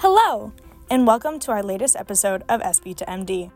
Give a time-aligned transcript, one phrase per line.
[0.00, 0.52] Hello,
[0.90, 3.50] and welcome to our latest episode of SB to MD.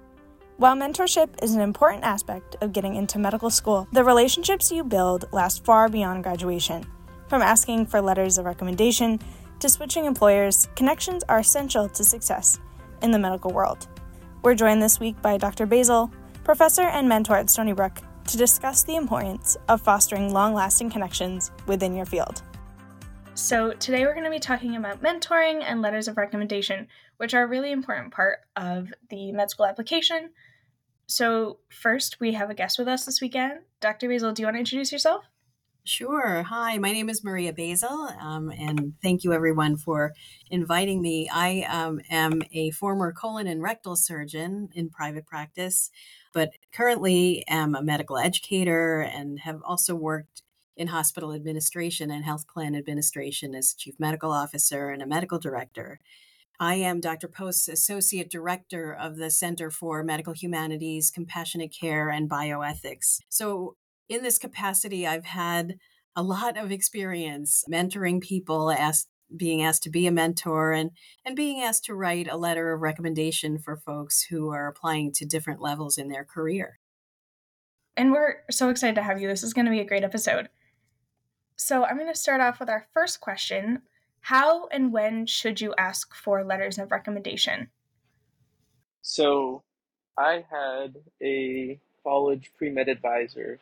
[0.57, 5.31] While mentorship is an important aspect of getting into medical school, the relationships you build
[5.33, 6.87] last far beyond graduation.
[7.29, 9.21] From asking for letters of recommendation
[9.59, 12.59] to switching employers, connections are essential to success
[13.03, 13.87] in the medical world.
[14.43, 15.67] We're joined this week by Dr.
[15.67, 16.11] Basile,
[16.43, 17.99] professor and mentor at Stony Brook,
[18.29, 22.43] to discuss the importance of fostering long lasting connections within your field.
[23.35, 27.45] So, today we're going to be talking about mentoring and letters of recommendation, which are
[27.45, 30.31] a really important part of the med school application.
[31.07, 33.61] So, first, we have a guest with us this weekend.
[33.81, 34.09] Dr.
[34.09, 35.25] Basile, do you want to introduce yourself?
[35.85, 36.43] Sure.
[36.43, 40.13] Hi, my name is Maria Basile, um, and thank you everyone for
[40.51, 41.29] inviting me.
[41.33, 45.91] I um, am a former colon and rectal surgeon in private practice,
[46.35, 50.43] but currently am a medical educator and have also worked
[50.81, 56.01] in hospital administration and health plan administration as chief medical officer and a medical director.
[56.59, 57.29] I am Dr.
[57.29, 63.19] Post's Associate Director of the Center for Medical Humanities, Compassionate Care, and Bioethics.
[63.29, 63.77] So,
[64.09, 65.77] in this capacity, I've had
[66.17, 70.93] a lot of experience mentoring people, asked, being asked to be a mentor, and,
[71.27, 75.27] and being asked to write a letter of recommendation for folks who are applying to
[75.27, 76.79] different levels in their career.
[77.99, 79.29] And we're so excited to have you.
[79.29, 80.49] This is going to be a great episode.
[81.63, 83.83] So I'm going to start off with our first question
[84.21, 87.69] How and when should you ask for letters of recommendation?
[89.03, 89.63] So
[90.17, 93.59] I had a college pre med advisor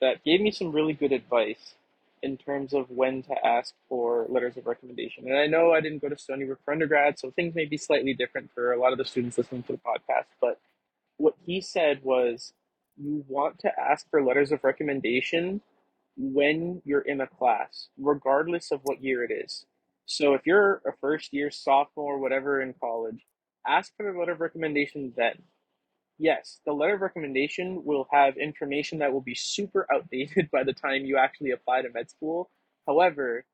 [0.00, 1.74] that gave me some really good advice
[2.22, 5.26] in terms of when to ask for letters of recommendation.
[5.26, 7.76] And I know I didn't go to Stony Brook for undergrad, so things may be
[7.76, 10.26] slightly different for a lot of the students listening to the podcast.
[10.40, 10.60] But
[11.16, 12.52] what he said was
[12.96, 15.62] you want to ask for letters of recommendation
[16.20, 19.64] when you're in a class, regardless of what year it is.
[20.04, 23.24] So if you're a first year sophomore, whatever in college,
[23.66, 25.42] ask for the letter of recommendation then.
[26.18, 30.74] Yes, the letter of recommendation will have information that will be super outdated by the
[30.74, 32.50] time you actually apply to med school.
[32.86, 33.46] However,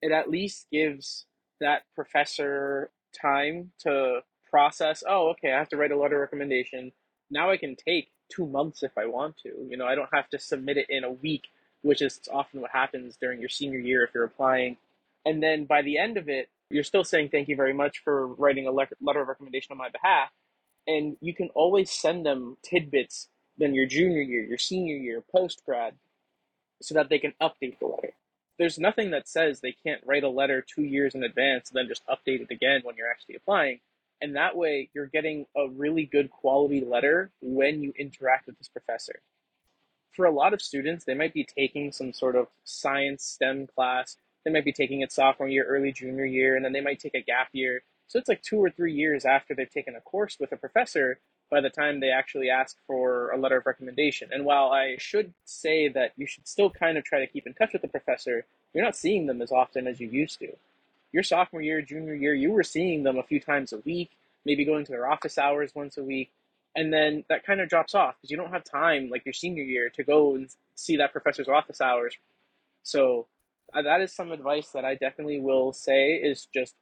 [0.00, 1.26] it at least gives
[1.60, 6.92] that professor time to process, oh, okay, I have to write a letter of recommendation.
[7.30, 9.66] Now I can take two months if I want to.
[9.68, 11.48] You know, I don't have to submit it in a week
[11.82, 14.76] which is often what happens during your senior year if you're applying.
[15.24, 18.26] And then by the end of it, you're still saying thank you very much for
[18.26, 20.30] writing a letter of recommendation on my behalf.
[20.86, 23.28] And you can always send them tidbits
[23.58, 25.94] then your junior year, your senior year, post grad,
[26.82, 28.12] so that they can update the letter.
[28.58, 31.88] There's nothing that says they can't write a letter two years in advance and then
[31.88, 33.80] just update it again when you're actually applying.
[34.20, 38.68] And that way, you're getting a really good quality letter when you interact with this
[38.68, 39.20] professor
[40.16, 44.16] for a lot of students, they might be taking some sort of science STEM class.
[44.44, 47.14] They might be taking it sophomore year, early junior year, and then they might take
[47.14, 47.82] a gap year.
[48.08, 51.18] So it's like two or three years after they've taken a course with a professor
[51.50, 54.30] by the time they actually ask for a letter of recommendation.
[54.32, 57.54] And while I should say that you should still kind of try to keep in
[57.54, 60.48] touch with the professor, you're not seeing them as often as you used to.
[61.12, 64.10] Your sophomore year, junior year, you were seeing them a few times a week,
[64.44, 66.30] maybe going to their office hours once a week
[66.76, 69.64] and then that kind of drops off because you don't have time like your senior
[69.64, 72.14] year to go and see that professor's office hours.
[72.84, 73.26] So
[73.74, 76.74] uh, that is some advice that i definitely will say is just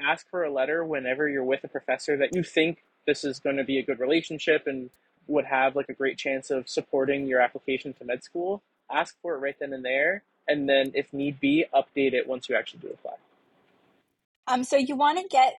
[0.00, 3.56] ask for a letter whenever you're with a professor that you think this is going
[3.56, 4.90] to be a good relationship and
[5.26, 8.62] would have like a great chance of supporting your application to med school.
[8.90, 12.48] Ask for it right then and there and then if need be update it once
[12.48, 13.14] you actually do apply.
[14.46, 15.58] Um, so you want to get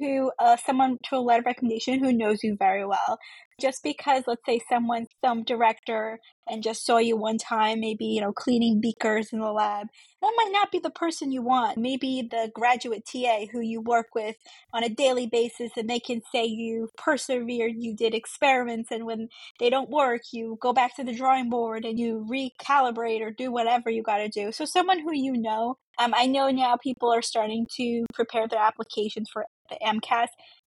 [0.00, 3.18] to uh, someone to a letter of recommendation who knows you very well.
[3.60, 8.20] Just because, let's say, someone some director and just saw you one time, maybe, you
[8.20, 9.88] know, cleaning beakers in the lab,
[10.22, 11.76] that might not be the person you want.
[11.76, 14.36] Maybe the graduate TA who you work with
[14.72, 19.28] on a daily basis and they can say you persevered, you did experiments, and when
[19.58, 23.50] they don't work, you go back to the drawing board and you recalibrate or do
[23.50, 24.52] whatever you got to do.
[24.52, 25.76] So, someone who you know.
[26.00, 30.28] Um, I know now people are starting to prepare their applications for the AMCAS.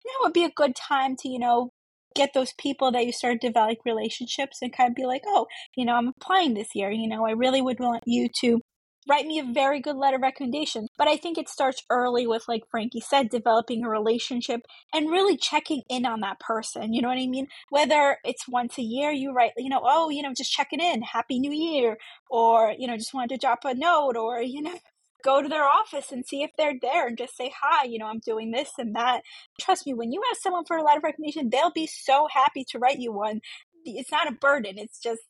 [0.06, 1.72] Now would be a good time to, you know,
[2.14, 5.46] get those people that you start developing relationships and kind of be like, oh,
[5.76, 6.90] you know, I'm applying this year.
[6.90, 8.60] You know, I really would want you to
[9.08, 10.86] write me a very good letter of recommendation.
[10.98, 14.60] But I think it starts early with, like Frankie said, developing a relationship
[14.94, 16.92] and really checking in on that person.
[16.92, 17.46] You know what I mean?
[17.70, 21.02] Whether it's once a year, you write, you know, oh, you know, just checking in,
[21.02, 21.96] Happy New Year,
[22.30, 24.78] or, you know, just wanted to drop a note, or, you know,
[25.22, 28.06] go to their office and see if they're there and just say hi you know
[28.06, 29.22] i'm doing this and that
[29.60, 32.64] trust me when you ask someone for a letter of recognition they'll be so happy
[32.64, 33.40] to write you one
[33.84, 35.22] it's not a burden it's just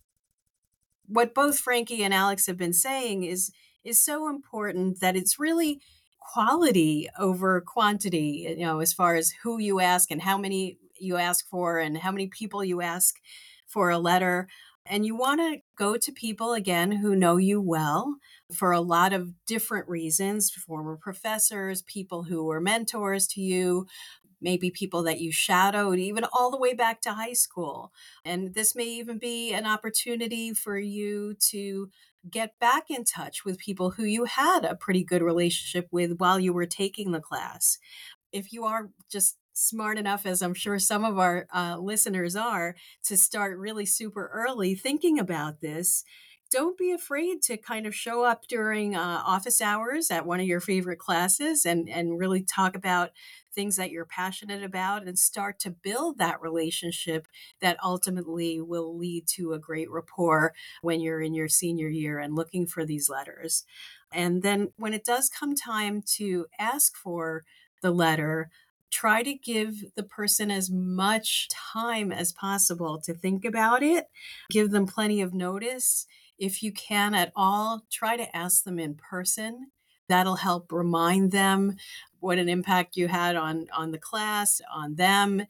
[1.06, 3.50] what both frankie and alex have been saying is
[3.84, 5.80] is so important that it's really
[6.20, 11.16] quality over quantity, you know, as far as who you ask and how many you
[11.16, 13.16] ask for and how many people you ask
[13.66, 14.46] for a letter.
[14.86, 18.16] And you want to go to people again who know you well
[18.54, 23.86] for a lot of different reasons former professors, people who were mentors to you,
[24.40, 27.92] maybe people that you shadowed, even all the way back to high school.
[28.24, 31.90] And this may even be an opportunity for you to
[32.30, 36.38] get back in touch with people who you had a pretty good relationship with while
[36.38, 37.78] you were taking the class.
[38.32, 42.76] If you are just smart enough, as I'm sure some of our uh, listeners are,
[43.04, 46.04] to start really super early thinking about this,
[46.50, 50.46] don't be afraid to kind of show up during uh, office hours at one of
[50.46, 53.10] your favorite classes and, and really talk about
[53.52, 57.28] things that you're passionate about and start to build that relationship
[57.60, 60.52] that ultimately will lead to a great rapport
[60.82, 63.64] when you're in your senior year and looking for these letters.
[64.12, 67.44] And then when it does come time to ask for
[67.80, 68.50] the letter,
[68.90, 74.08] try to give the person as much time as possible to think about it,
[74.50, 76.06] give them plenty of notice.
[76.40, 79.70] If you can at all, try to ask them in person.
[80.08, 81.76] That'll help remind them
[82.18, 85.42] what an impact you had on on the class on them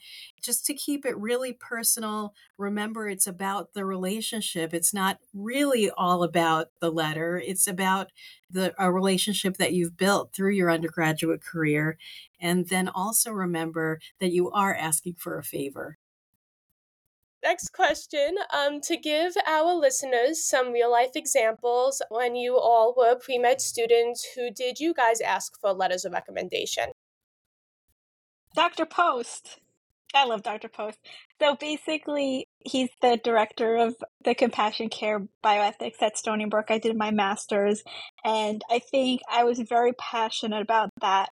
[0.43, 2.35] just to keep it really personal.
[2.59, 4.75] Remember it's about the relationship.
[4.75, 7.39] It's not really all about the letter.
[7.45, 8.11] It's about
[8.51, 11.97] the a relationship that you've built through your undergraduate career.
[12.41, 15.99] And then also remember that you are asking for a favor
[17.43, 23.17] Next question um, to give our listeners some real life examples when you all were
[23.17, 26.91] pre med students, who did you guys ask for letters of recommendation?
[28.55, 28.85] Dr.
[28.85, 29.59] Post.
[30.15, 30.69] I love Dr.
[30.69, 30.99] Post.
[31.41, 33.95] So basically, he's the director of
[34.25, 36.67] the compassion care bioethics at Stony Brook.
[36.69, 37.83] I did my master's,
[38.25, 41.31] and I think I was very passionate about that.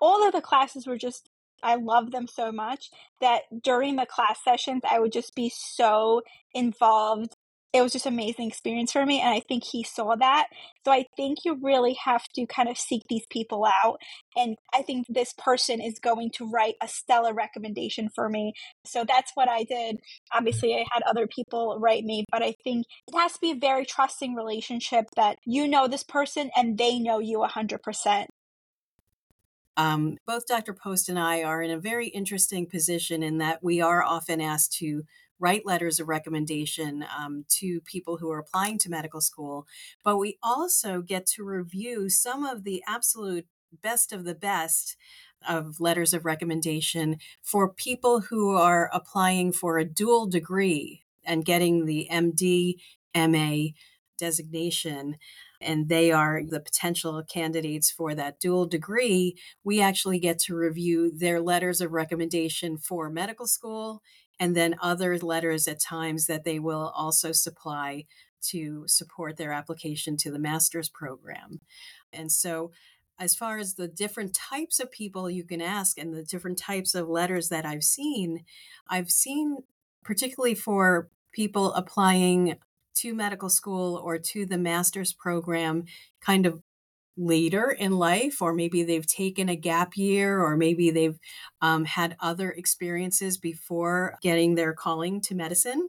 [0.00, 1.28] All of the classes were just
[1.62, 6.22] I love them so much that during the class sessions, I would just be so
[6.54, 7.34] involved.
[7.72, 9.20] It was just amazing experience for me.
[9.20, 10.48] And I think he saw that.
[10.84, 13.96] So I think you really have to kind of seek these people out.
[14.36, 18.52] And I think this person is going to write a stellar recommendation for me.
[18.84, 20.00] So that's what I did.
[20.34, 23.56] Obviously, I had other people write me, but I think it has to be a
[23.56, 28.26] very trusting relationship that you know this person and they know you 100%.
[29.76, 30.74] Um, both Dr.
[30.74, 34.74] Post and I are in a very interesting position in that we are often asked
[34.78, 35.04] to
[35.38, 39.66] write letters of recommendation um, to people who are applying to medical school,
[40.04, 43.46] but we also get to review some of the absolute
[43.82, 44.96] best of the best
[45.48, 51.86] of letters of recommendation for people who are applying for a dual degree and getting
[51.86, 52.76] the MD,
[53.16, 53.72] MA
[54.18, 55.16] designation
[55.62, 61.10] and they are the potential candidates for that dual degree, we actually get to review
[61.14, 64.02] their letters of recommendation for medical school
[64.38, 68.04] and then other letters at times that they will also supply
[68.42, 71.60] to support their application to the master's program.
[72.12, 72.72] And so,
[73.18, 76.94] as far as the different types of people you can ask and the different types
[76.94, 78.44] of letters that I've seen,
[78.88, 79.58] I've seen
[80.02, 82.56] particularly for people applying
[82.94, 85.84] to medical school or to the master's program
[86.20, 86.62] kind of
[87.16, 91.18] later in life, or maybe they've taken a gap year, or maybe they've
[91.60, 95.88] um, had other experiences before getting their calling to medicine.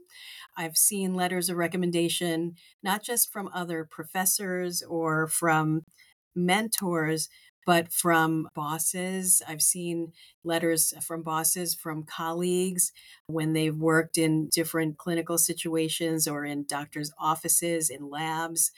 [0.58, 5.84] I've seen letters of recommendation, not just from other professors or from
[6.36, 7.30] mentors,
[7.66, 9.42] but from bosses.
[9.48, 12.92] I've seen letters from bosses, from colleagues
[13.28, 18.72] when they've worked in different clinical situations or in doctors' offices, in labs.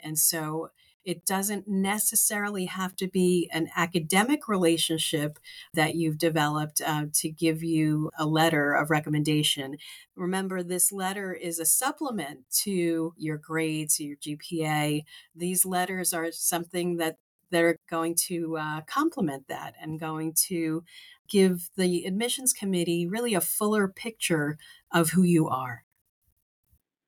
[0.00, 0.70] And so
[1.04, 5.38] it doesn't necessarily have to be an academic relationship
[5.74, 9.76] that you've developed uh, to give you a letter of recommendation.
[10.14, 15.02] Remember, this letter is a supplement to your grades, your GPA.
[15.34, 17.16] These letters are something that
[17.52, 20.82] that are going to uh, complement that and going to
[21.28, 24.58] give the admissions committee really a fuller picture
[24.92, 25.84] of who you are.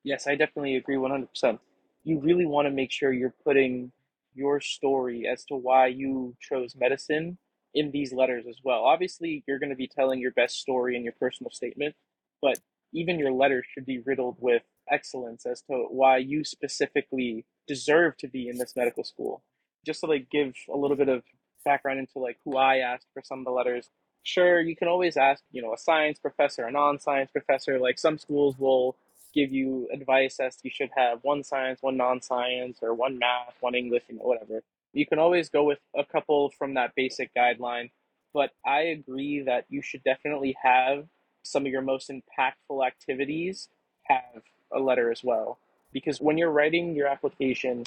[0.03, 1.59] Yes, I definitely agree 100%.
[2.03, 3.91] You really want to make sure you're putting
[4.35, 7.37] your story as to why you chose medicine
[7.73, 8.83] in these letters as well.
[8.83, 11.95] Obviously, you're going to be telling your best story in your personal statement,
[12.41, 12.59] but
[12.93, 14.61] even your letters should be riddled with
[14.91, 19.43] excellence as to why you specifically deserve to be in this medical school
[19.85, 21.23] just to like give a little bit of
[21.63, 23.89] background into like who I asked for some of the letters.
[24.23, 27.79] Sure, you can always ask, you know, a science professor, a non-science professor.
[27.79, 28.95] Like some schools will
[29.33, 33.75] give you advice as you should have one science, one non-science, or one math, one
[33.75, 34.63] English, you know, whatever.
[34.93, 37.91] You can always go with a couple from that basic guideline,
[38.33, 41.05] but I agree that you should definitely have
[41.43, 43.67] some of your most impactful activities
[44.03, 45.59] have a letter as well.
[45.91, 47.85] Because when you're writing your application,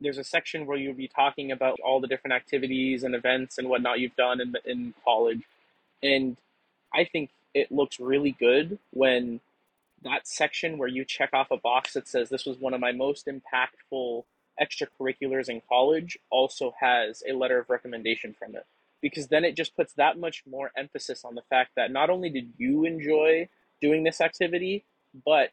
[0.00, 3.68] there's a section where you'll be talking about all the different activities and events and
[3.68, 5.42] whatnot you've done in, in college.
[6.02, 6.36] And
[6.94, 9.40] I think it looks really good when
[10.02, 12.92] that section where you check off a box that says this was one of my
[12.92, 14.24] most impactful
[14.60, 18.66] extracurriculars in college also has a letter of recommendation from it
[19.00, 22.28] because then it just puts that much more emphasis on the fact that not only
[22.28, 23.48] did you enjoy
[23.80, 24.84] doing this activity
[25.24, 25.50] but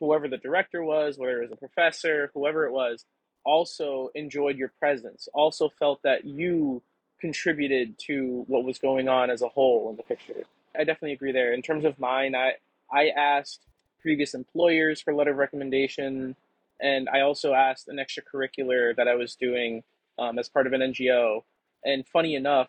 [0.00, 3.04] whoever the director was whether it was a professor whoever it was
[3.48, 6.82] also enjoyed your presence also felt that you
[7.20, 10.44] contributed to what was going on as a whole in the picture
[10.76, 12.52] i definitely agree there in terms of mine i
[12.92, 13.68] i asked
[14.00, 16.36] previous employers for letter of recommendation.
[16.80, 19.82] And I also asked an extracurricular that I was doing
[20.18, 21.42] um, as part of an NGO.
[21.84, 22.68] And funny enough,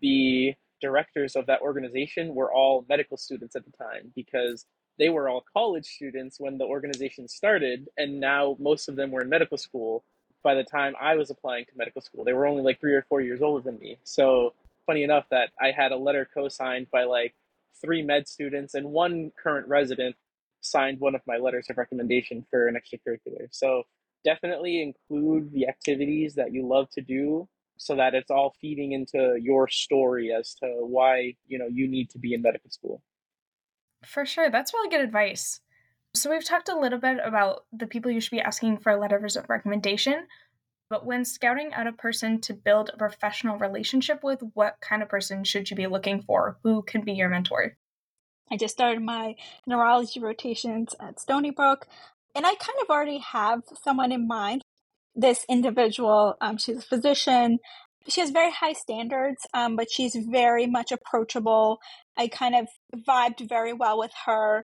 [0.00, 4.66] the directors of that organization were all medical students at the time because
[4.98, 7.88] they were all college students when the organization started.
[7.96, 10.04] And now most of them were in medical school
[10.42, 12.24] by the time I was applying to medical school.
[12.24, 13.98] They were only like three or four years older than me.
[14.04, 14.54] So
[14.86, 17.34] funny enough that I had a letter co signed by like
[17.80, 20.16] three med students and one current resident
[20.60, 23.48] signed one of my letters of recommendation for an extracurricular.
[23.50, 23.84] So
[24.24, 29.38] definitely include the activities that you love to do so that it's all feeding into
[29.40, 33.02] your story as to why, you know, you need to be in medical school.
[34.04, 34.50] For sure.
[34.50, 35.60] That's really good advice.
[36.16, 39.36] So we've talked a little bit about the people you should be asking for letters
[39.36, 40.26] of recommendation,
[40.88, 45.10] but when scouting out a person to build a professional relationship with, what kind of
[45.10, 46.56] person should you be looking for?
[46.62, 47.76] Who can be your mentor?
[48.50, 49.34] I just started my
[49.66, 51.86] neurology rotations at Stony Brook,
[52.34, 54.62] and I kind of already have someone in mind.
[55.14, 57.58] This individual, um, she's a physician.
[58.08, 61.78] She has very high standards, um, but she's very much approachable.
[62.16, 62.68] I kind of
[63.06, 64.64] vibed very well with her,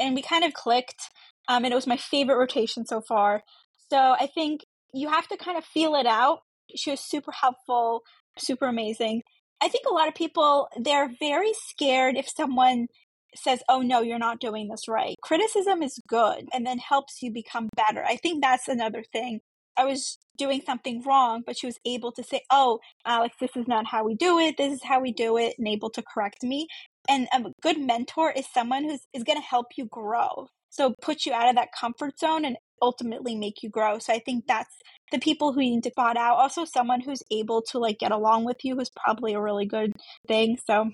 [0.00, 1.10] and we kind of clicked.
[1.48, 3.42] Um, and it was my favorite rotation so far.
[3.90, 4.62] So I think
[4.92, 6.40] you have to kind of feel it out.
[6.74, 8.02] She was super helpful,
[8.38, 9.22] super amazing.
[9.62, 12.88] I think a lot of people they're very scared if someone
[13.34, 15.16] says, oh no, you're not doing this right.
[15.22, 18.04] Criticism is good and then helps you become better.
[18.04, 19.40] I think that's another thing.
[19.76, 23.66] I was doing something wrong, but she was able to say, oh, Alex, this is
[23.66, 24.56] not how we do it.
[24.56, 26.68] This is how we do it, and able to correct me.
[27.08, 30.48] And a good mentor is someone who's is going to help you grow.
[30.70, 33.98] So put you out of that comfort zone and ultimately make you grow.
[33.98, 34.74] So I think that's
[35.10, 36.36] the people who you need to spot out.
[36.36, 39.92] Also someone who's able to like get along with you is probably a really good
[40.28, 40.58] thing.
[40.66, 40.90] So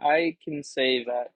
[0.00, 1.32] I can say that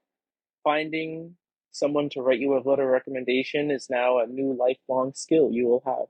[0.65, 1.37] finding
[1.71, 5.67] someone to write you a letter of recommendation is now a new lifelong skill you
[5.67, 6.07] will have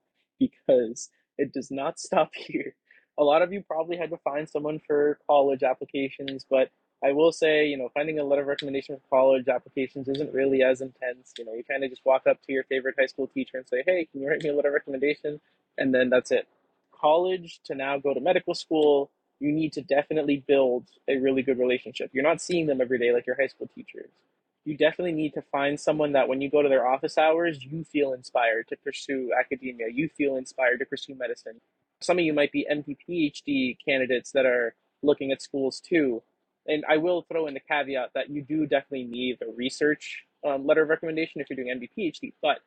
[0.51, 2.75] because it does not stop here.
[3.19, 6.71] A lot of you probably had to find someone for college applications, but
[7.05, 10.63] I will say, you know, finding a letter of recommendation for college applications isn't really
[10.63, 11.33] as intense.
[11.39, 13.69] You know, you kind of just walk up to your favorite high school teacher and
[13.69, 15.41] say, hey, can you write me a letter of recommendation?
[15.79, 16.49] And then that's it.
[16.93, 21.59] College to now go to medical school, you need to definitely build a really good
[21.59, 22.11] relationship.
[22.15, 24.11] You're not seeing them every day like your high school teachers
[24.65, 27.85] you definitely need to find someone that when you go to their office hours, you
[27.85, 31.61] feel inspired to pursue academia, you feel inspired to pursue medicine.
[32.01, 36.23] Some of you might be MD PhD candidates that are looking at schools too.
[36.67, 40.67] And I will throw in the caveat that you do definitely need a research um,
[40.67, 42.33] letter of recommendation if you're doing MD PhD.
[42.41, 42.61] But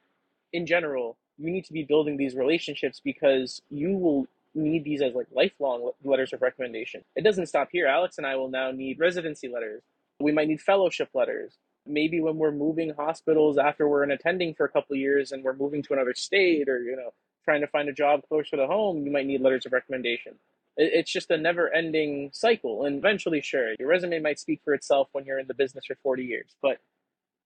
[0.54, 5.13] in general, you need to be building these relationships because you will need these as
[5.13, 7.04] like lifelong letters of recommendation.
[7.16, 7.88] It doesn't stop here.
[7.88, 9.82] Alex and I will now need residency letters.
[10.20, 14.65] We might need fellowship letters maybe when we're moving hospitals after we're in attending for
[14.65, 17.13] a couple years and we're moving to another state or you know
[17.46, 20.34] trying to find a job closer to home you might need letters of recommendation.
[20.79, 25.10] It's just a never ending cycle and eventually sure your resume might speak for itself
[25.12, 26.77] when you're in the business for 40 years but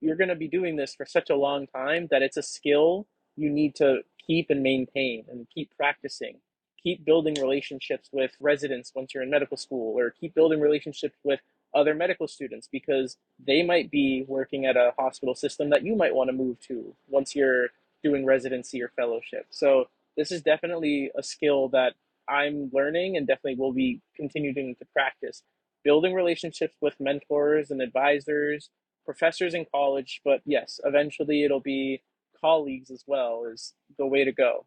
[0.01, 3.07] you're going to be doing this for such a long time that it's a skill
[3.37, 6.37] you need to keep and maintain and keep practicing.
[6.81, 11.39] Keep building relationships with residents once you're in medical school or keep building relationships with
[11.73, 16.13] other medical students because they might be working at a hospital system that you might
[16.13, 17.67] want to move to once you're
[18.03, 19.45] doing residency or fellowship.
[19.49, 19.85] So
[20.17, 21.93] this is definitely a skill that
[22.27, 25.43] I'm learning and definitely will be continuing to practice.
[25.83, 28.69] Building relationships with mentors and advisors,
[29.05, 32.01] professors in college, but yes, eventually it'll be
[32.39, 34.65] colleagues as well is the way to go.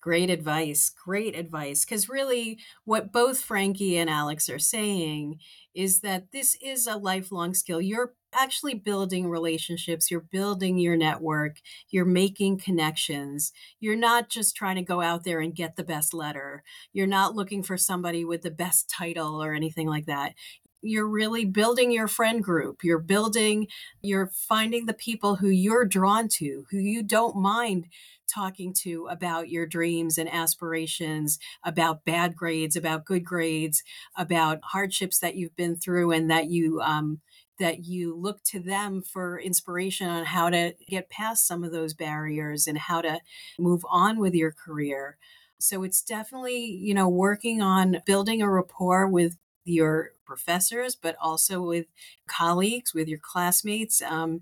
[0.00, 0.90] Great advice.
[0.90, 1.84] Great advice.
[1.84, 5.38] Because really, what both Frankie and Alex are saying
[5.74, 7.80] is that this is a lifelong skill.
[7.80, 11.58] You're actually building relationships, you're building your network,
[11.90, 13.52] you're making connections.
[13.80, 16.62] You're not just trying to go out there and get the best letter.
[16.92, 20.34] You're not looking for somebody with the best title or anything like that.
[20.82, 22.84] You're really building your friend group.
[22.84, 23.68] You're building,
[24.02, 27.86] you're finding the people who you're drawn to, who you don't mind
[28.26, 33.82] talking to about your dreams and aspirations, about bad grades, about good grades,
[34.16, 37.20] about hardships that you've been through and that you um,
[37.58, 41.94] that you look to them for inspiration on how to get past some of those
[41.94, 43.20] barriers and how to
[43.58, 45.16] move on with your career.
[45.58, 51.62] So it's definitely, you know, working on building a rapport with your professors, but also
[51.62, 51.86] with
[52.26, 54.40] colleagues, with your classmates, um,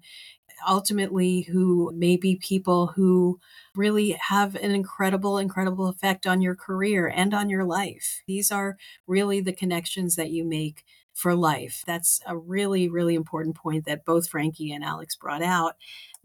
[0.68, 3.38] ultimately, who may be people who
[3.75, 8.23] really have an incredible, incredible effect on your career and on your life.
[8.26, 11.82] These are really the connections that you make for life.
[11.87, 15.75] That's a really, really important point that both Frankie and Alex brought out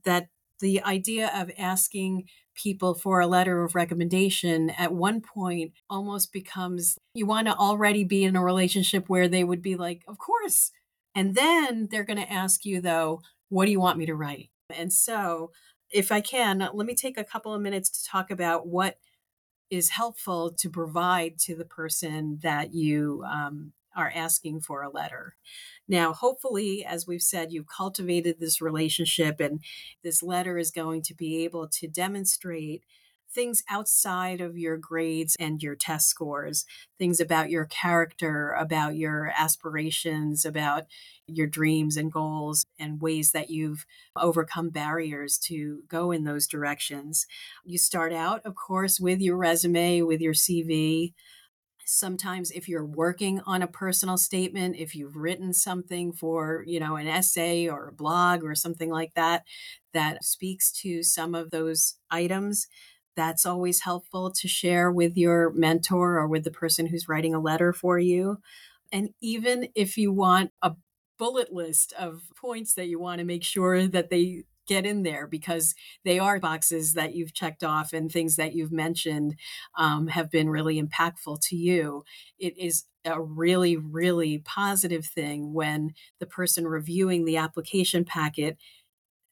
[0.03, 0.27] that
[0.59, 6.97] the idea of asking people for a letter of recommendation at one point almost becomes
[7.13, 10.71] you want to already be in a relationship where they would be like, of course.
[11.13, 14.49] And then they're going to ask you, though, what do you want me to write?
[14.75, 15.51] And so,
[15.89, 18.97] if I can, let me take a couple of minutes to talk about what
[19.69, 25.35] is helpful to provide to the person that you um, are asking for a letter.
[25.87, 29.61] Now, hopefully, as we've said, you've cultivated this relationship, and
[30.03, 32.83] this letter is going to be able to demonstrate
[33.33, 36.65] things outside of your grades and your test scores,
[36.97, 40.83] things about your character, about your aspirations, about
[41.27, 47.25] your dreams and goals, and ways that you've overcome barriers to go in those directions.
[47.65, 51.13] You start out, of course, with your resume, with your CV
[51.89, 56.97] sometimes if you're working on a personal statement if you've written something for you know
[56.97, 59.43] an essay or a blog or something like that
[59.93, 62.67] that speaks to some of those items
[63.15, 67.39] that's always helpful to share with your mentor or with the person who's writing a
[67.39, 68.37] letter for you
[68.91, 70.73] and even if you want a
[71.17, 75.27] bullet list of points that you want to make sure that they get in there
[75.27, 79.35] because they are boxes that you've checked off and things that you've mentioned
[79.77, 82.03] um, have been really impactful to you.
[82.37, 88.57] It is a really, really positive thing when the person reviewing the application packet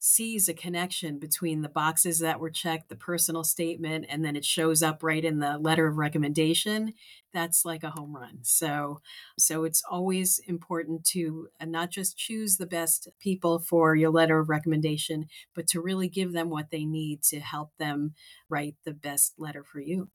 [0.06, 4.46] sees a connection between the boxes that were checked, the personal statement, and then it
[4.46, 6.94] shows up right in the letter of recommendation,
[7.34, 8.38] that's like a home run.
[8.44, 9.02] So,
[9.40, 14.38] so it's always important to uh, not just choose the best people for your letter
[14.38, 18.14] of recommendation, but to really give them what they need to help them
[18.48, 20.10] write the best letter for you.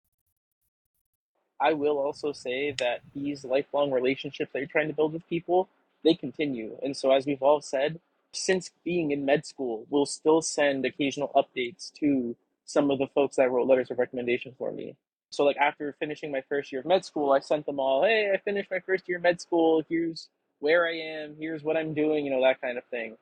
[1.61, 5.69] I will also say that these lifelong relationships that you're trying to build with people,
[6.05, 6.79] they continue.
[6.81, 7.99] And so as we've all said,
[8.33, 13.37] since being in med school, we'll still send occasional updates to some of the folks
[13.37, 14.95] that wrote letters of recommendation for me.
[15.31, 18.31] So, like after finishing my first year of med school, I sent them all, "Hey,
[18.33, 19.83] I finished my first year of med school.
[19.89, 20.29] Here's
[20.61, 21.37] where I am.
[21.39, 22.25] Here's what I'm doing.
[22.25, 23.17] You know that kind of thing."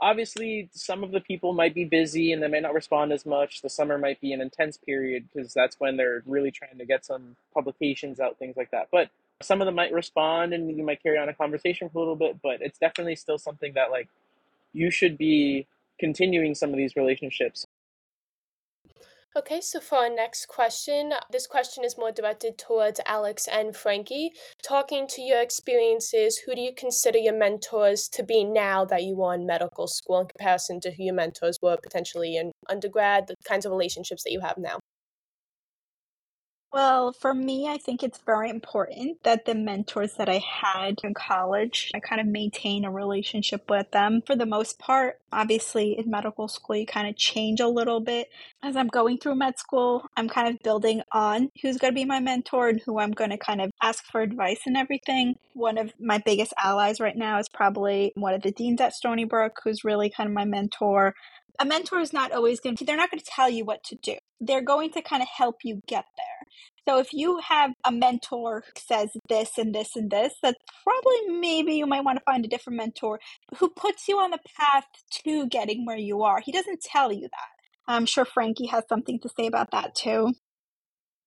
[0.00, 3.62] Obviously, some of the people might be busy and they might not respond as much.
[3.62, 7.04] The summer might be an intense period because that's when they're really trying to get
[7.04, 8.88] some publications out, things like that.
[8.90, 12.00] But some of them might respond and you might carry on a conversation for a
[12.00, 12.42] little bit.
[12.42, 14.08] But it's definitely still something that like
[14.74, 15.66] you should be
[15.98, 17.66] continuing some of these relationships.
[19.36, 24.30] Okay, so for our next question, this question is more directed towards Alex and Frankie.
[24.62, 29.20] Talking to your experiences, who do you consider your mentors to be now that you
[29.24, 33.34] are in medical school in comparison to who your mentors were potentially in undergrad, the
[33.44, 34.78] kinds of relationships that you have now?
[36.74, 41.14] Well, for me, I think it's very important that the mentors that I had in
[41.14, 44.22] college, I kind of maintain a relationship with them.
[44.26, 48.28] For the most part, obviously in medical school, you kind of change a little bit.
[48.60, 52.04] As I'm going through med school, I'm kind of building on who's going to be
[52.04, 55.36] my mentor and who I'm going to kind of ask for advice and everything.
[55.52, 59.26] One of my biggest allies right now is probably one of the deans at Stony
[59.26, 61.14] Brook, who's really kind of my mentor
[61.58, 63.96] a mentor is not always going to they're not going to tell you what to
[63.96, 64.16] do.
[64.40, 66.46] They're going to kind of help you get there.
[66.86, 71.38] So if you have a mentor who says this and this and this that's probably
[71.38, 73.20] maybe you might want to find a different mentor
[73.58, 74.84] who puts you on the path
[75.24, 76.40] to getting where you are.
[76.40, 77.48] He doesn't tell you that.
[77.86, 80.34] I'm sure frankie has something to say about that too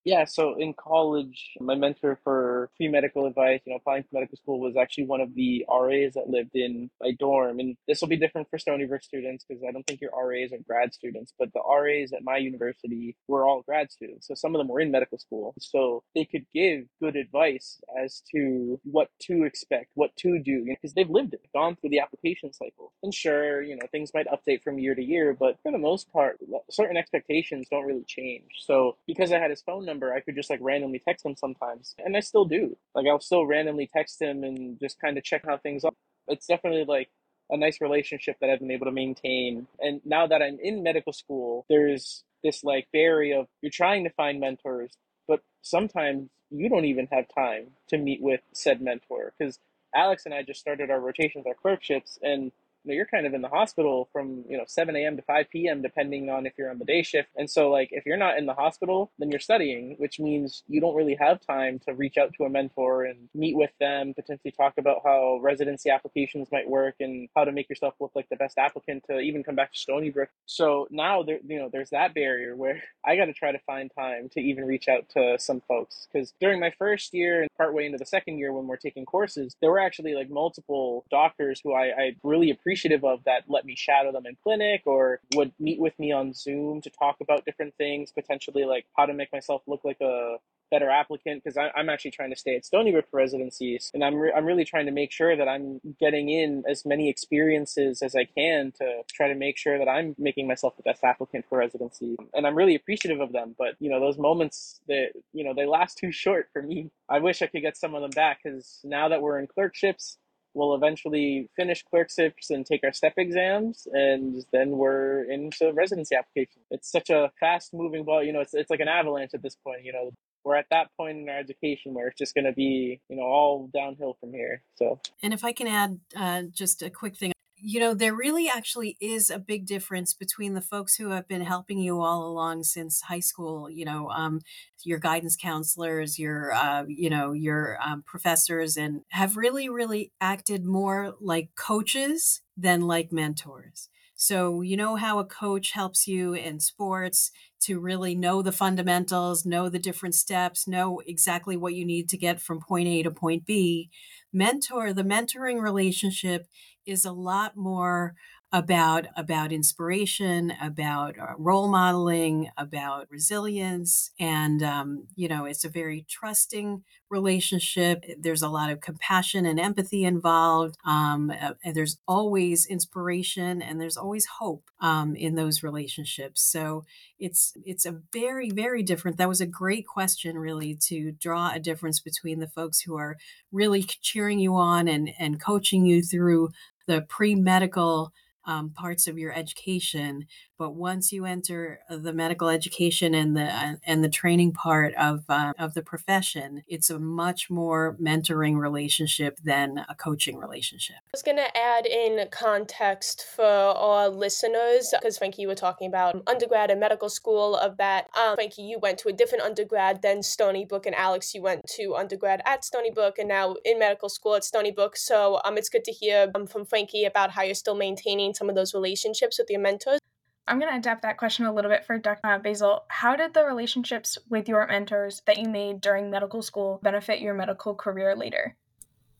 [0.08, 4.38] Yeah, so in college, my mentor for pre medical advice, you know, applying to medical
[4.38, 7.60] school was actually one of the RAs that lived in my dorm.
[7.60, 10.54] And this will be different for Stony Brook students because I don't think your RAs
[10.54, 14.30] are grad students, but the RAs at my university were all grad students.
[14.30, 15.54] So some of them were in medical school.
[15.60, 20.94] So they could give good advice as to what to expect, what to do, because
[20.94, 22.94] they've lived it, gone through the application cycle.
[23.04, 26.14] And sure, you know, things might update from year to year, but for the most
[26.14, 26.40] part,
[26.72, 28.46] certain expectations don't really change.
[28.60, 31.36] So because I had his phone number, number, I could just like randomly text him
[31.36, 31.96] sometimes.
[32.04, 32.78] And I still do.
[32.94, 35.92] Like I'll still randomly text him and just kind of check how things are.
[36.28, 37.10] It's definitely like
[37.50, 39.68] a nice relationship that I've been able to maintain.
[39.80, 44.10] And now that I'm in medical school, there's this like barrier of you're trying to
[44.12, 49.60] find mentors, but sometimes you don't even have time to meet with said mentor because
[49.96, 52.52] Alex and I just started our rotations, our clerkships, and
[52.88, 55.18] know, you're kind of in the hospital from, you know, 7 a.m.
[55.18, 57.30] to 5 p.m., depending on if you're on the day shift.
[57.36, 60.82] And so, like, if you're not in the hospital, then you're studying, which means you
[60.82, 64.52] don't really have time to reach out to a mentor and meet with them, potentially
[64.52, 68.36] talk about how residency applications might work and how to make yourself look like the
[68.36, 70.30] best applicant to even come back to Stony Brook.
[70.46, 73.92] So now there, you know, there's that barrier where I got to try to find
[73.98, 76.08] time to even reach out to some folks.
[76.12, 79.56] Because during my first year and partway into the second year when we're taking courses,
[79.62, 83.66] there were actually like multiple doctors who I, I really appreciated appreciative of that let
[83.66, 87.46] me shadow them in clinic or would meet with me on Zoom to talk about
[87.46, 90.38] different things, potentially like how to make myself look like a
[90.70, 94.16] better applicant because I'm actually trying to stay at Stony Brook for residencies and I'm,
[94.16, 98.16] re- I'm really trying to make sure that I'm getting in as many experiences as
[98.16, 101.58] I can to try to make sure that I'm making myself the best applicant for
[101.58, 105.54] residency and I'm really appreciative of them but you know those moments that you know
[105.56, 106.92] they last too short for me.
[107.10, 110.18] I wish I could get some of them back because now that we're in clerkships
[110.58, 116.62] we'll eventually finish clerkships and take our step exams, and then we're into residency application.
[116.72, 119.56] It's such a fast moving ball, you know, it's, it's like an avalanche at this
[119.56, 120.12] point, you know.
[120.44, 123.24] We're at that point in our education where it's just going to be, you know,
[123.24, 124.64] all downhill from here.
[124.76, 128.48] So, and if I can add uh, just a quick thing, you know, there really
[128.48, 132.64] actually is a big difference between the folks who have been helping you all along
[132.64, 134.42] since high school, you know, um,
[134.84, 140.66] your guidance counselors, your, uh, you know, your um, professors, and have really, really acted
[140.66, 143.90] more like coaches than like mentors.
[144.20, 147.30] So, you know how a coach helps you in sports
[147.62, 152.18] to really know the fundamentals, know the different steps, know exactly what you need to
[152.18, 153.92] get from point A to point B.
[154.34, 156.48] Mentor, the mentoring relationship
[156.88, 158.16] is a lot more
[158.54, 165.70] about about inspiration, about uh, role modeling, about resilience, and um, you know it's a
[165.70, 168.06] very trusting relationship.
[168.18, 170.76] There's a lot of compassion and empathy involved.
[170.86, 171.32] Um,
[171.64, 176.42] and there's always inspiration and there's always hope um, in those relationships.
[176.42, 176.86] So
[177.20, 179.18] it's it's a very very different.
[179.18, 183.18] That was a great question, really, to draw a difference between the folks who are
[183.52, 186.50] really cheering you on and and coaching you through
[186.88, 188.14] the pre medical
[188.46, 190.26] um, parts of your education
[190.58, 195.54] but once you enter the medical education and the and the training part of uh,
[195.58, 200.98] of the profession, it's a much more mentoring relationship than a coaching relationship.
[200.98, 205.88] I was going to add in context for our listeners because Frankie, you were talking
[205.88, 207.56] about undergrad and medical school.
[207.58, 211.34] Of that, um, Frankie, you went to a different undergrad than Stony Brook, and Alex,
[211.34, 214.98] you went to undergrad at Stony Brook, and now in medical school at Stony Brook.
[214.98, 218.50] So um, it's good to hear um, from Frankie about how you're still maintaining some
[218.50, 220.00] of those relationships with your mentors.
[220.48, 222.20] I'm going to adapt that question a little bit for Dr.
[222.24, 222.86] Uh, Basile.
[222.88, 227.34] How did the relationships with your mentors that you made during medical school benefit your
[227.34, 228.56] medical career later?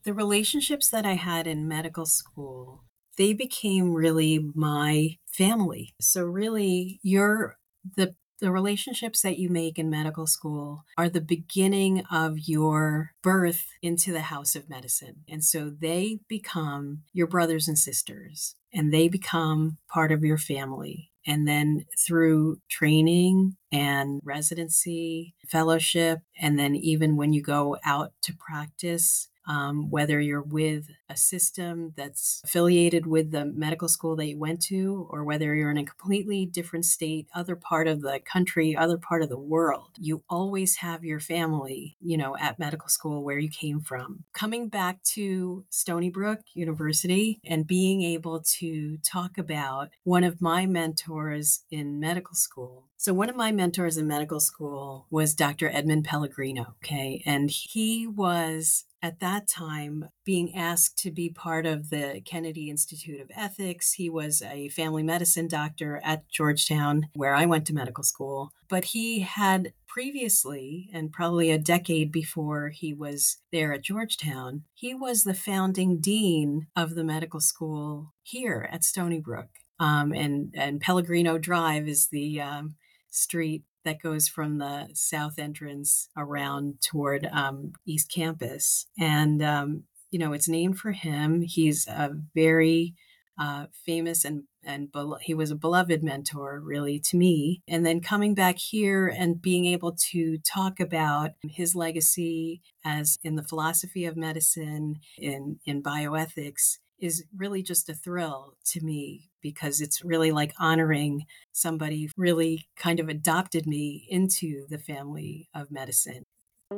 [0.04, 2.86] The relationships that I had in medical school,
[3.18, 5.96] they became really my family.
[6.00, 7.58] So really, you're
[7.96, 13.68] the the relationships that you make in medical school are the beginning of your birth
[13.82, 15.24] into the house of medicine.
[15.28, 21.12] And so they become your brothers and sisters and they become part of your family.
[21.26, 28.34] And then through training and residency, fellowship, and then even when you go out to
[28.34, 34.38] practice, um, whether you're with a system that's affiliated with the medical school that you
[34.38, 38.76] went to, or whether you're in a completely different state, other part of the country,
[38.76, 43.24] other part of the world, you always have your family, you know, at medical school
[43.24, 44.24] where you came from.
[44.34, 50.66] Coming back to Stony Brook University and being able to talk about one of my
[50.66, 55.70] mentors in medical school So, one of my mentors in medical school was Dr.
[55.70, 56.76] Edmund Pellegrino.
[56.84, 57.22] Okay.
[57.26, 63.22] And he was at that time being asked to be part of the Kennedy Institute
[63.22, 63.94] of Ethics.
[63.94, 68.52] He was a family medicine doctor at Georgetown, where I went to medical school.
[68.70, 74.94] But he had previously, and probably a decade before he was there at Georgetown, he
[74.94, 79.48] was the founding dean of the medical school here at Stony Brook.
[79.80, 82.76] Um, and and Pellegrino Drive is the um,
[83.10, 88.88] street that goes from the south entrance around toward um, East Campus.
[89.00, 91.42] And, um, you know, it's named for him.
[91.42, 92.96] He's a very
[93.40, 94.90] uh, famous and and
[95.22, 99.66] he was a beloved mentor really to me and then coming back here and being
[99.66, 106.80] able to talk about his legacy as in the philosophy of medicine in in bioethics
[107.00, 113.00] is really just a thrill to me because it's really like honoring somebody really kind
[113.00, 116.24] of adopted me into the family of medicine.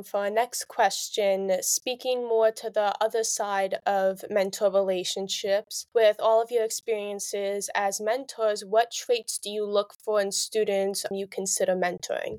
[0.04, 6.40] For our next question, speaking more to the other side of mentor relationships, with all
[6.40, 11.74] of your experiences as mentors, what traits do you look for in students you consider
[11.74, 12.38] mentoring?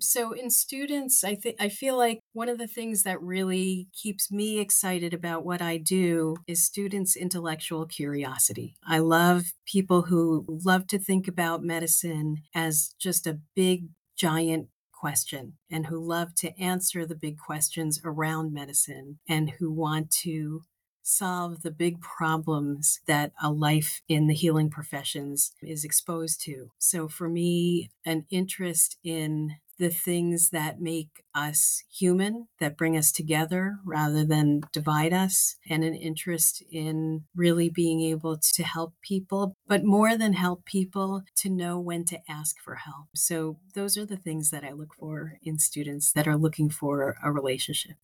[0.00, 4.30] So in students, I think I feel like one of the things that really keeps
[4.30, 8.76] me excited about what I do is students' intellectual curiosity.
[8.86, 15.54] I love people who love to think about medicine as just a big giant question
[15.70, 20.62] and who love to answer the big questions around medicine and who want to
[21.02, 26.70] solve the big problems that a life in the healing professions is exposed to.
[26.78, 33.12] So for me, an interest in the things that make us human, that bring us
[33.12, 39.56] together rather than divide us, and an interest in really being able to help people,
[39.66, 43.06] but more than help people, to know when to ask for help.
[43.14, 47.16] So, those are the things that I look for in students that are looking for
[47.22, 47.96] a relationship.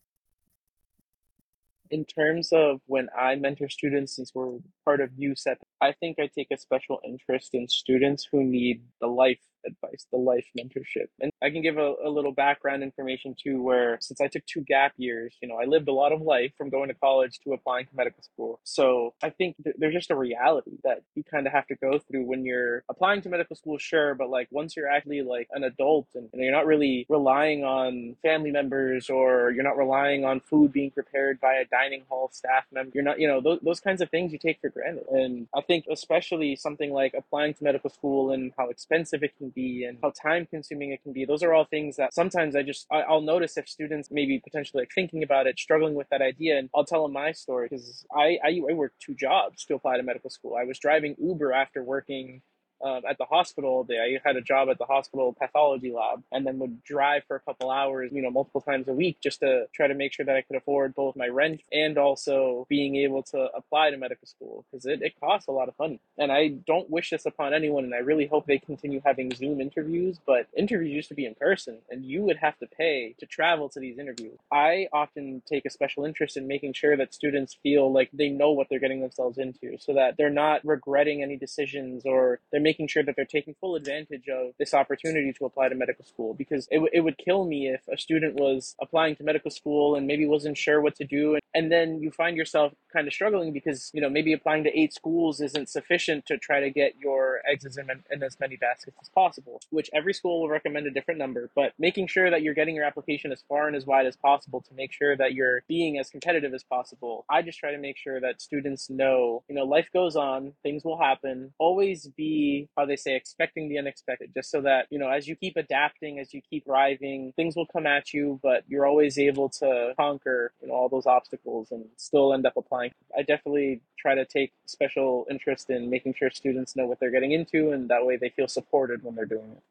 [1.91, 6.29] In terms of when I mentor students, since we're part of USEP, I think I
[6.35, 11.07] take a special interest in students who need the life advice, the life mentorship.
[11.21, 14.63] And I can give a, a, little background information too, where since I took two
[14.63, 17.53] gap years, you know, I lived a lot of life from going to college to
[17.53, 18.61] applying to medical school.
[18.65, 21.99] So I think th- there's just a reality that you kind of have to go
[21.99, 25.65] through when you're applying to medical school, sure, but like once you're actually like an
[25.65, 30.41] adult and, and you're not really relying on family members or you're not relying on
[30.41, 33.81] food being prepared by a dining hall staff member, you're not, you know, those, those
[33.81, 35.05] kinds of things you take for granted.
[35.11, 39.51] And I think especially something like applying to medical school and how expensive it can
[39.55, 40.07] be and mm-hmm.
[40.07, 41.25] how time consuming it can be.
[41.25, 44.83] Those are all things that sometimes I just, I, will notice if students maybe potentially
[44.83, 48.05] like thinking about it, struggling with that idea, and I'll tell them my story because
[48.15, 50.57] I, I, I worked two jobs to apply to medical school.
[50.61, 52.43] I was driving Uber after working
[52.83, 53.87] um, at the hospital.
[53.91, 57.41] I had a job at the hospital pathology lab and then would drive for a
[57.41, 60.37] couple hours, you know, multiple times a week just to try to make sure that
[60.37, 64.65] I could afford both my rent and also being able to apply to medical school
[64.71, 66.01] because it, it costs a lot of money.
[66.19, 69.61] And I don't wish this upon anyone and I really hope they continue having Zoom
[69.61, 73.27] interviews, but interviews used to be in person and you would have to pay to
[73.27, 74.39] travel to these interviews.
[74.53, 78.53] I often take a special interest in making sure that students feel like they know
[78.53, 82.74] what they're getting themselves into so that they're not regretting any decisions or they're making
[82.75, 86.35] making sure that they're taking full advantage of this opportunity to apply to medical school
[86.35, 89.95] because it, w- it would kill me if a student was applying to medical school
[89.95, 91.35] and maybe wasn't sure what to do.
[91.35, 94.79] And, and then you find yourself kind of struggling because you know maybe applying to
[94.79, 98.97] eight schools isn't sufficient to try to get your eggs in, in as many baskets
[99.01, 101.51] as possible which every school will recommend a different number.
[101.55, 104.61] But making sure that you're getting your application as far and as wide as possible
[104.63, 107.97] to make sure that you're being as competitive as possible i just try to make
[107.97, 111.53] sure that students know you know life goes on things will happen.
[111.59, 115.37] Always be how they say expecting the unexpected just so that you know as you
[115.37, 119.49] keep adapting as you keep thriving things will come at you but you're always able
[119.49, 122.91] to conquer you know all those obstacles and still end up applying.
[123.17, 127.33] I definitely try to take special interest in making sure students know what they're getting
[127.33, 129.63] into and that way they feel supported when they're doing it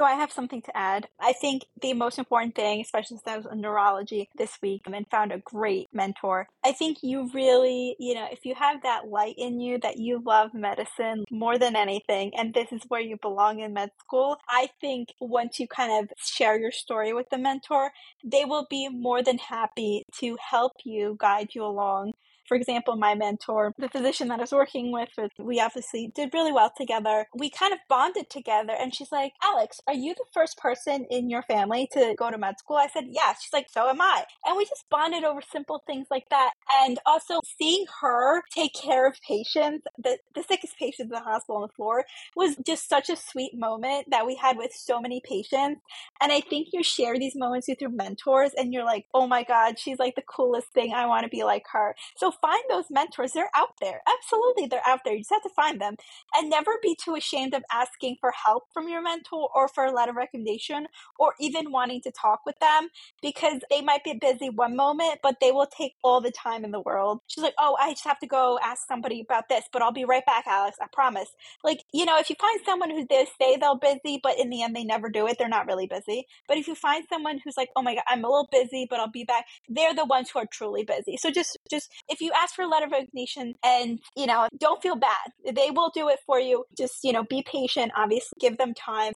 [0.00, 1.08] so I have something to add.
[1.20, 5.06] I think the most important thing, especially since I was in neurology this week and
[5.10, 9.34] found a great mentor, I think you really, you know, if you have that light
[9.36, 13.60] in you that you love medicine more than anything, and this is where you belong
[13.60, 17.90] in med school, I think once you kind of share your story with the mentor,
[18.24, 22.14] they will be more than happy to help you, guide you along
[22.50, 26.50] For example, my mentor, the physician that I was working with, we obviously did really
[26.50, 27.28] well together.
[27.32, 28.72] We kind of bonded together.
[28.76, 32.36] And she's like, Alex, are you the first person in your family to go to
[32.38, 32.76] med school?
[32.76, 33.40] I said, yes.
[33.40, 34.24] She's like, so am I.
[34.44, 36.50] And we just bonded over simple things like that.
[36.82, 41.62] And also seeing her take care of patients, the, the sickest patients in the hospital
[41.62, 45.22] on the floor, was just such a sweet moment that we had with so many
[45.24, 45.82] patients.
[46.22, 49.42] And I think you share these moments with your mentors and you're like, oh my
[49.44, 50.92] God, she's like the coolest thing.
[50.94, 51.94] I want to be like her.
[52.16, 53.32] So find those mentors.
[53.32, 54.00] They're out there.
[54.08, 55.14] Absolutely, they're out there.
[55.14, 55.96] You just have to find them.
[56.34, 59.92] And never be too ashamed of asking for help from your mentor or for a
[59.92, 60.86] letter of recommendation
[61.18, 62.88] or even wanting to talk with them
[63.22, 66.70] because they might be busy one moment, but they will take all the time in
[66.70, 67.20] the world.
[67.28, 70.04] She's like, oh, I just have to go ask somebody about this, but I'll be
[70.04, 70.76] right back, Alex.
[70.80, 71.28] I promise.
[71.64, 74.62] Like, you know, if you find someone who they say they're busy, but in the
[74.62, 76.09] end they never do it, they're not really busy.
[76.48, 79.00] But if you find someone who's like, oh my God, I'm a little busy, but
[79.00, 81.16] I'll be back, they're the ones who are truly busy.
[81.16, 84.82] So just, just if you ask for a letter of resignation and, you know, don't
[84.82, 86.64] feel bad, they will do it for you.
[86.76, 89.12] Just, you know, be patient, obviously, give them time.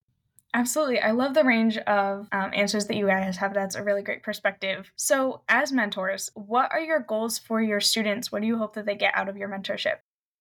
[0.55, 1.01] Absolutely.
[1.01, 3.55] I love the range of um, answers that you guys have.
[3.55, 4.93] That's a really great perspective.
[4.95, 8.31] So, as mentors, what are your goals for your students?
[8.31, 9.97] What do you hope that they get out of your mentorship?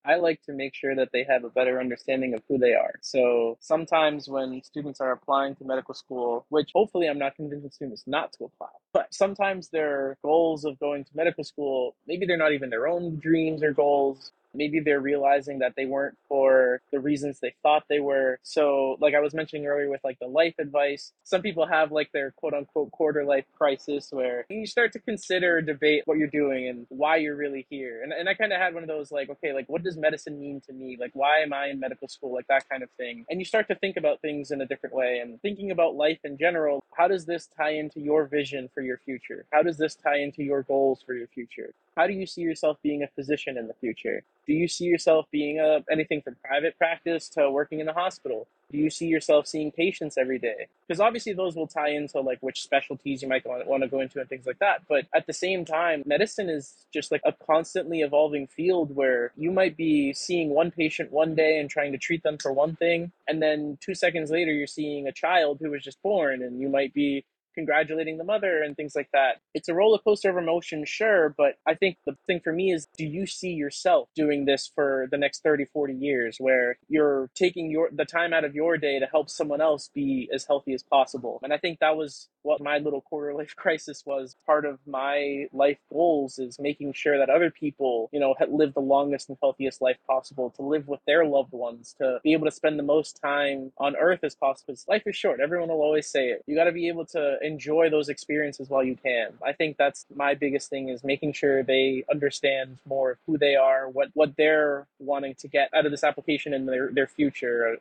[0.05, 2.93] I like to make sure that they have a better understanding of who they are.
[3.01, 8.03] So sometimes when students are applying to medical school, which hopefully I'm not convincing students
[8.05, 12.53] not to apply, but sometimes their goals of going to medical school, maybe they're not
[12.53, 17.39] even their own dreams or goals maybe they're realizing that they weren't for the reasons
[17.39, 18.39] they thought they were.
[18.43, 22.11] So, like I was mentioning earlier with like the life advice, some people have like
[22.11, 26.67] their quote unquote quarter life crisis where you start to consider, debate what you're doing
[26.67, 28.01] and why you're really here.
[28.03, 30.39] And, and I kind of had one of those like, okay, like what does medicine
[30.39, 30.97] mean to me?
[30.99, 32.33] Like, why am I in medical school?
[32.33, 33.25] Like that kind of thing.
[33.29, 36.19] And you start to think about things in a different way and thinking about life
[36.23, 36.83] in general.
[36.95, 39.45] How does this tie into your vision for your future?
[39.51, 41.73] How does this tie into your goals for your future?
[41.95, 44.23] How do you see yourself being a physician in the future?
[44.47, 48.47] Do you see yourself being a, anything from private practice to working in the hospital?
[48.71, 50.67] Do you see yourself seeing patients every day?
[50.87, 53.99] Because obviously those will tie into like which specialties you might want, want to go
[53.99, 54.81] into and things like that.
[54.89, 59.51] But at the same time, medicine is just like a constantly evolving field where you
[59.51, 63.11] might be seeing one patient one day and trying to treat them for one thing,
[63.27, 66.69] and then two seconds later you're seeing a child who was just born, and you
[66.69, 69.41] might be congratulating the mother and things like that.
[69.53, 72.87] It's a roller coaster of emotion, sure, but I think the thing for me is
[72.97, 77.71] do you see yourself doing this for the next 30, 40 years where you're taking
[77.71, 80.83] your the time out of your day to help someone else be as healthy as
[80.83, 81.39] possible?
[81.43, 84.35] And I think that was what my little quarter life crisis was.
[84.45, 88.81] Part of my life goals is making sure that other people, you know, live the
[88.81, 92.51] longest and healthiest life possible, to live with their loved ones, to be able to
[92.51, 94.75] spend the most time on earth as possible.
[94.87, 95.39] Life is short.
[95.39, 96.43] Everyone will always say it.
[96.47, 99.33] You got to be able to enjoy those experiences while you can.
[99.45, 103.55] I think that's my biggest thing is making sure they understand more of who they
[103.55, 107.77] are, what what they're wanting to get out of this application in their, their future.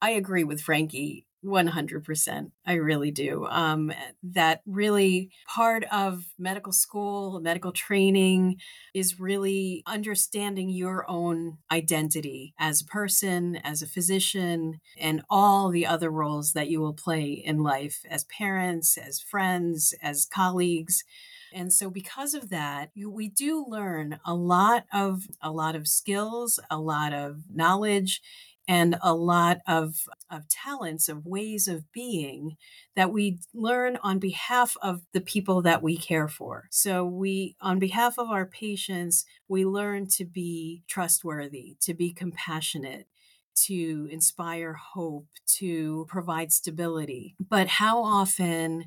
[0.00, 2.50] I agree with Frankie 100%.
[2.66, 3.46] I really do.
[3.46, 8.56] Um, that really part of medical school, medical training
[8.94, 15.86] is really understanding your own identity as a person, as a physician, and all the
[15.86, 21.04] other roles that you will play in life as parents, as friends, as colleagues.
[21.52, 25.86] And so because of that, you, we do learn a lot of a lot of
[25.86, 28.20] skills, a lot of knowledge
[28.66, 32.56] and a lot of, of talents, of ways of being
[32.96, 36.64] that we learn on behalf of the people that we care for.
[36.70, 43.06] So, we, on behalf of our patients, we learn to be trustworthy, to be compassionate,
[43.54, 47.36] to inspire hope, to provide stability.
[47.38, 48.86] But how often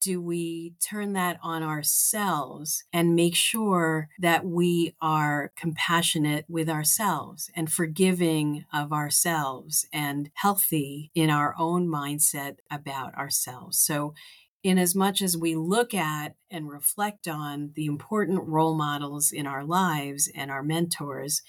[0.00, 7.50] do we turn that on ourselves and make sure that we are compassionate with ourselves
[7.54, 13.78] and forgiving of ourselves and healthy in our own mindset about ourselves?
[13.78, 14.14] So,
[14.62, 19.46] in as much as we look at and reflect on the important role models in
[19.46, 21.40] our lives and our mentors,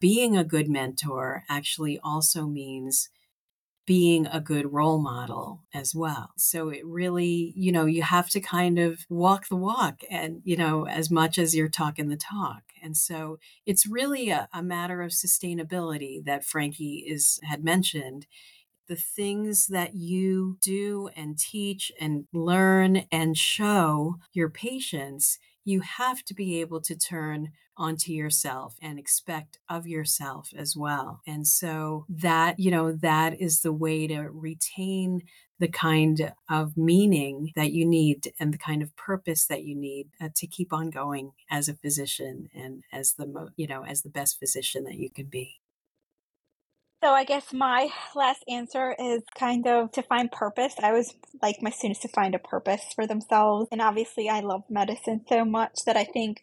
[0.00, 3.08] being a good mentor actually also means
[3.86, 6.30] being a good role model as well.
[6.36, 10.56] So it really, you know, you have to kind of walk the walk and, you
[10.56, 12.62] know, as much as you're talking the talk.
[12.82, 18.26] And so it's really a, a matter of sustainability that Frankie is had mentioned
[18.88, 26.24] the things that you do and teach and learn and show your patients, you have
[26.24, 31.22] to be able to turn onto yourself and expect of yourself as well.
[31.26, 35.22] And so that, you know, that is the way to retain
[35.60, 40.08] the kind of meaning that you need and the kind of purpose that you need
[40.20, 44.00] uh, to keep on going as a physician and as the mo- you know as
[44.00, 45.59] the best physician that you can be
[47.02, 50.74] so I guess my last answer is kind of to find purpose.
[50.82, 53.68] I always like my students to find a purpose for themselves.
[53.72, 56.42] And obviously I love medicine so much that I think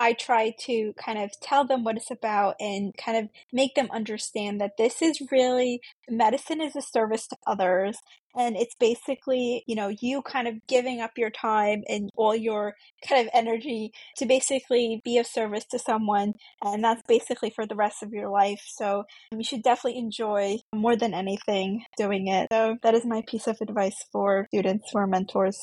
[0.00, 3.88] I try to kind of tell them what it's about and kind of make them
[3.92, 7.98] understand that this is really medicine is a service to others.
[8.38, 12.74] And it's basically, you know, you kind of giving up your time and all your
[13.06, 16.34] kind of energy to basically be of service to someone.
[16.62, 18.62] And that's basically for the rest of your life.
[18.64, 22.46] So you should definitely enjoy more than anything doing it.
[22.52, 25.58] So that is my piece of advice for students are mentors.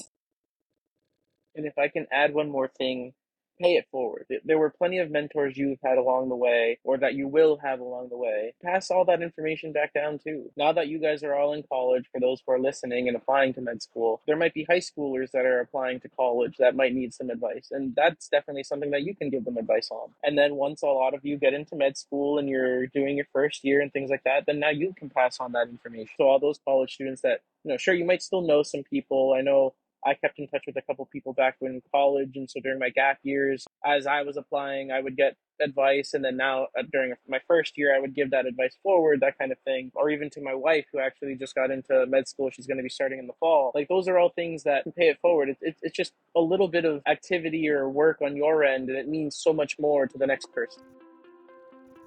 [1.55, 3.13] And if I can add one more thing
[3.59, 4.25] pay it forward.
[4.43, 7.79] There were plenty of mentors you've had along the way, or that you will have
[7.79, 8.53] along the way.
[8.63, 10.51] Pass all that information back down too.
[10.57, 13.53] Now that you guys are all in college, for those who are listening and applying
[13.53, 16.93] to med school, there might be high schoolers that are applying to college that might
[16.93, 17.69] need some advice.
[17.71, 20.09] And that's definitely something that you can give them advice on.
[20.23, 23.27] And then once a lot of you get into med school and you're doing your
[23.31, 26.09] first year and things like that, then now you can pass on that information.
[26.17, 29.33] So all those college students that, you know, sure, you might still know some people.
[29.37, 29.73] I know
[30.05, 32.89] I kept in touch with a couple people back when college, and so during my
[32.89, 37.13] gap years, as I was applying, I would get advice, and then now uh, during
[37.27, 40.29] my first year, I would give that advice forward, that kind of thing, or even
[40.31, 42.49] to my wife who actually just got into med school.
[42.51, 43.71] She's going to be starting in the fall.
[43.73, 45.49] Like those are all things that pay it forward.
[45.49, 48.97] It, it, it's just a little bit of activity or work on your end, and
[48.97, 50.83] it means so much more to the next person.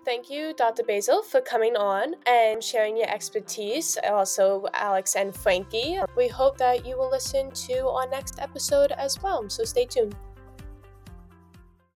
[0.08, 0.84] Thank you, Dr.
[0.84, 3.98] Basile, for coming on and sharing your expertise.
[4.08, 5.98] Also, Alex and Frankie.
[6.16, 9.46] We hope that you will listen to our next episode as well.
[9.50, 10.16] So stay tuned.